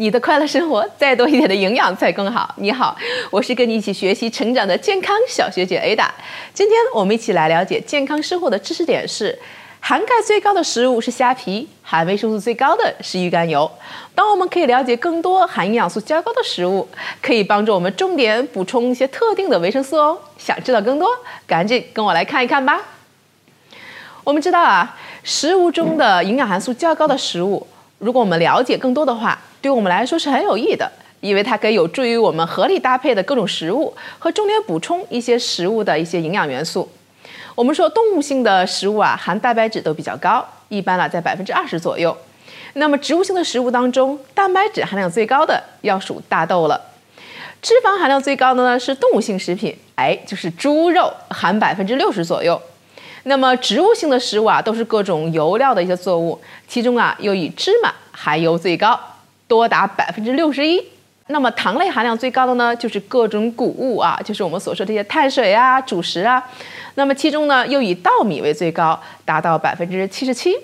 [0.00, 2.54] 你的快乐生活再多一点的营养才更好。
[2.58, 2.96] 你好，
[3.30, 6.08] 我是跟你一起学习成长的健康小学姐 Ada。
[6.54, 9.36] 今天我们一起来了解健康生活的知识点是：
[9.80, 13.68] 含钙最高的食物是虾皮，含维生素最高的是鱼肝油。
[14.14, 16.88] 当我们可以了解更多含营养素较高的食物，
[17.20, 20.16] 可以帮助我们重点补充一些特定的维生素哦。
[20.38, 21.08] 想知道更多，
[21.44, 22.80] 赶紧跟我来看一看吧。
[24.22, 27.66] 我们知道啊，食物中的营养含素较高的食物。
[27.98, 30.90] 如果我们了解更多的话，对我们来说是很有益的，
[31.20, 36.88] 因为它可以有助于我们合理搭配的各种食物和重点补充一些食物的一些营养元素。
[37.56, 42.16] 我们说动物性的食物啊，含蛋白质都比较高，一般呢在百分之二十左右。
[42.74, 46.80] 那么植物性的食物当中，蛋白质含量最高的要数大豆了。
[47.60, 52.62] 脂肪含量最高的呢是动物性食品，哎，就是猪肉，含百分之六十左右。
[53.24, 58.98] 那么植物性的食物啊，都是各种油料的一些作物，其中啊又以芝麻含油最高，
[59.46, 60.82] 多达百分之六十一。
[61.30, 66.42] 那么糖类含量最高的呢，就是各种谷物啊，就是我们所说这些碳水啊、主食啊。
[66.94, 70.56] 那么其中呢，又以稻米为最高，达到百分之七十七。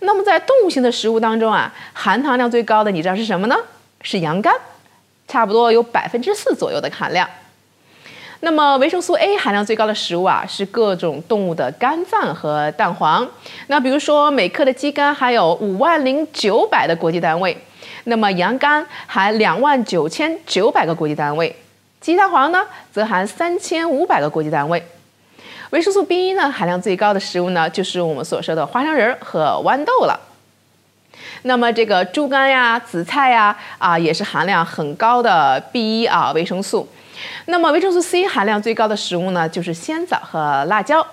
[0.00, 3.56] 那么在动物性的食物当中啊，含糖量最高的，你知道是什么呢？
[4.02, 4.52] 是羊肝，
[5.28, 7.28] 差不多有百分之四左右的含量。
[8.42, 13.28] 那么维生素 A 含量最高的食物啊，是各种动物的肝脏和蛋黄。
[13.66, 17.56] 那比如说每克的鸡肝含有五万零九百的国际单位，
[18.04, 21.54] 那么羊肝含两万九千九百个国际单位，
[22.00, 24.82] 鸡蛋黄呢则含三千五百个国际单位。
[25.68, 30.18] 维生素 B 一呢含量最高的食物呢，就是我们所说的花生仁和豌豆了。
[31.42, 36.88] 那么这个猪肝呀、紫菜呀啊，也是含量很高的 B 一啊维生素。
[37.46, 41.06] 那么维生素 C 含量最高的食物呢，就是鲜枣和辣椒。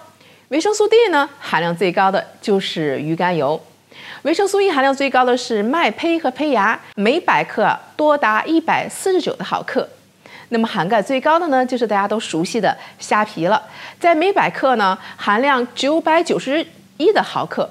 [0.49, 3.61] 维生素 D 呢，含量最高的就是鱼肝油。
[4.23, 9.87] 维生素 E 含量最高的是麦胚和胚芽，每百克多达一百四十九的毫克。
[10.49, 13.61] 那么含钙最高的呢，就是大家都熟悉的虾皮了，
[13.99, 16.65] 在每百克呢含量九百九十
[16.97, 17.69] 一的毫克。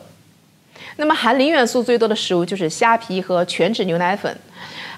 [0.97, 4.35] 那么含磷元素最多的食物就是虾皮和全脂牛奶粉。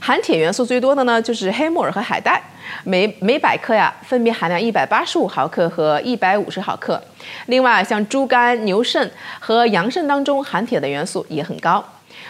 [0.01, 2.41] 含铁元素最多的呢，就是黑木耳和海带，
[2.85, 7.03] 每每百克呀，分别含量一百八十五毫克和一百五十毫克。
[7.47, 11.85] 另外，像猪肝、牛肾和羊肾当中含铁的元素也很高。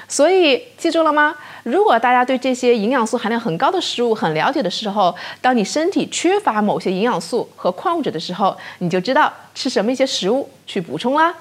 [0.08, 1.34] 所以记住了吗？
[1.64, 11.34] 如果大家对这些营养素含量很高的食物很了解的时候，当你身体缺乏某些营养素和矿物质的时候，你就知道吃什么一些食物去补充啦。